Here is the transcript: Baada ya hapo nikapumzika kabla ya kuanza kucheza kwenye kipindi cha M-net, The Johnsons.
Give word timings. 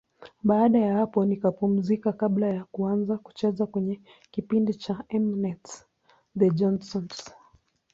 Baada 0.43 0.79
ya 0.79 0.93
hapo 0.97 1.25
nikapumzika 1.25 2.13
kabla 2.13 2.47
ya 2.47 2.65
kuanza 2.65 3.17
kucheza 3.17 3.65
kwenye 3.65 4.01
kipindi 4.31 4.73
cha 4.73 5.03
M-net, 5.09 5.67
The 6.39 6.49
Johnsons. 6.49 7.31